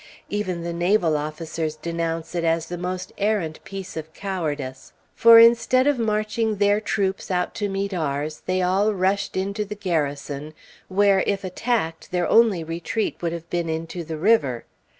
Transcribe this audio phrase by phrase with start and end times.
[0.31, 5.85] Even the naval officers denounce it as a most arrant piece of cowardice; for instead
[5.85, 10.55] of marching their troops out to meet ours, they all rushed into the Garrison,
[10.87, 14.65] where, if attacked, their only retreat would have been into the river.